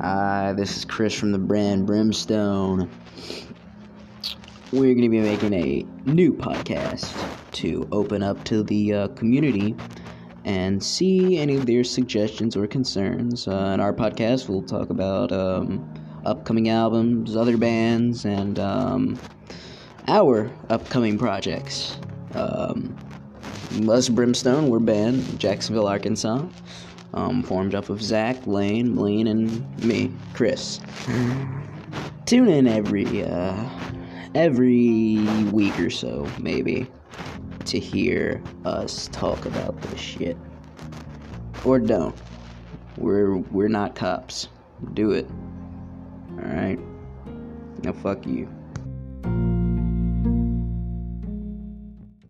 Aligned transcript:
Hi, 0.00 0.52
this 0.52 0.76
is 0.76 0.84
Chris 0.84 1.12
from 1.12 1.32
the 1.32 1.38
brand 1.38 1.84
Brimstone. 1.84 2.88
We're 4.70 4.94
going 4.94 5.02
to 5.02 5.08
be 5.08 5.18
making 5.18 5.52
a 5.52 5.84
new 6.08 6.32
podcast 6.32 7.12
to 7.54 7.88
open 7.90 8.22
up 8.22 8.44
to 8.44 8.62
the 8.62 8.94
uh, 8.94 9.08
community 9.08 9.74
and 10.44 10.80
see 10.80 11.38
any 11.38 11.56
of 11.56 11.66
their 11.66 11.82
suggestions 11.82 12.56
or 12.56 12.68
concerns. 12.68 13.48
Uh, 13.48 13.72
in 13.74 13.80
our 13.80 13.92
podcast, 13.92 14.48
we'll 14.48 14.62
talk 14.62 14.90
about 14.90 15.32
um, 15.32 15.92
upcoming 16.24 16.68
albums, 16.68 17.34
other 17.34 17.56
bands, 17.56 18.24
and 18.24 18.60
um, 18.60 19.18
our 20.06 20.48
upcoming 20.70 21.18
projects. 21.18 21.98
Um, 22.34 22.96
us 23.90 24.08
Brimstone, 24.08 24.68
we're 24.68 24.78
band, 24.78 25.40
Jacksonville, 25.40 25.88
Arkansas 25.88 26.46
um, 27.14 27.42
formed 27.42 27.74
up 27.74 27.88
of 27.88 28.02
Zach, 28.02 28.46
Lane, 28.46 28.94
Blaine, 28.94 29.26
and 29.26 29.84
me, 29.84 30.12
Chris. 30.34 30.80
Tune 32.26 32.48
in 32.48 32.66
every 32.66 33.24
uh, 33.24 33.68
every 34.34 35.24
week 35.52 35.78
or 35.80 35.90
so, 35.90 36.26
maybe, 36.38 36.86
to 37.64 37.78
hear 37.78 38.42
us 38.64 39.08
talk 39.12 39.46
about 39.46 39.80
this 39.82 40.00
shit. 40.00 40.36
Or 41.64 41.78
don't. 41.78 42.14
We're 42.96 43.36
we're 43.36 43.68
not 43.68 43.94
cops. 43.94 44.48
Do 44.94 45.12
it. 45.12 45.26
All 46.32 46.48
right. 46.48 46.78
Now 47.82 47.92
fuck 47.92 48.26
you. 48.26 48.48